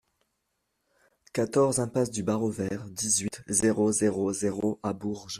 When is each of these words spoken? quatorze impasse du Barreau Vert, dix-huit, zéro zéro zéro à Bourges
quatorze 1.31 1.77
impasse 1.79 2.09
du 2.09 2.23
Barreau 2.23 2.49
Vert, 2.49 2.89
dix-huit, 2.89 3.43
zéro 3.47 3.91
zéro 3.91 4.33
zéro 4.33 4.79
à 4.81 4.93
Bourges 4.93 5.29